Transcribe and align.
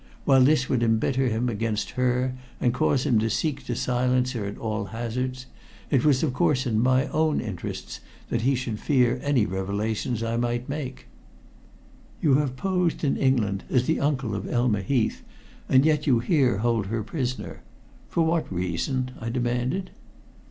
While 0.25 0.41
this 0.41 0.67
would 0.67 0.81
embitter 0.81 1.27
him 1.27 1.47
against 1.47 1.91
her 1.91 2.35
and 2.59 2.73
cause 2.73 3.05
him 3.05 3.19
to 3.19 3.29
seek 3.29 3.63
to 3.67 3.75
silence 3.75 4.31
her 4.31 4.45
at 4.45 4.57
all 4.57 4.85
hazards, 4.85 5.45
it 5.91 6.03
was 6.03 6.23
of 6.23 6.33
course 6.33 6.65
in 6.65 6.79
my 6.81 7.05
own 7.09 7.39
interests 7.39 7.99
that 8.29 8.41
he 8.41 8.55
should 8.55 8.79
fear 8.79 9.19
any 9.21 9.45
revelations 9.45 10.21
that 10.21 10.33
I 10.33 10.37
might 10.37 10.67
make. 10.67 11.05
"You 12.19 12.33
have 12.39 12.55
posed 12.55 13.03
in 13.03 13.15
England 13.15 13.63
as 13.69 13.85
the 13.85 13.99
uncle 13.99 14.33
of 14.33 14.49
Elma 14.49 14.81
Heath, 14.81 15.21
and 15.69 15.85
yet 15.85 16.07
you 16.07 16.17
here 16.17 16.57
hold 16.57 16.87
her 16.87 17.03
prisoner. 17.03 17.61
For 18.09 18.25
what 18.25 18.51
reason?" 18.51 19.11
I 19.19 19.29
demanded. 19.29 19.91